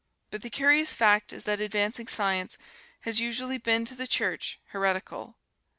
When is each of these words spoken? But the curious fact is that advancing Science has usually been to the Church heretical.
But 0.31 0.41
the 0.41 0.49
curious 0.49 0.93
fact 0.95 1.31
is 1.31 1.43
that 1.43 1.59
advancing 1.59 2.07
Science 2.07 2.57
has 3.01 3.19
usually 3.19 3.59
been 3.59 3.85
to 3.85 3.93
the 3.93 4.07
Church 4.07 4.59
heretical. 4.69 5.37